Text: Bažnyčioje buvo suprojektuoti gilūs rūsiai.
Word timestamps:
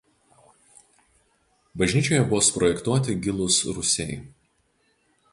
Bažnyčioje 1.81 2.23
buvo 2.31 2.39
suprojektuoti 2.47 3.15
gilūs 3.27 3.59
rūsiai. 3.75 4.17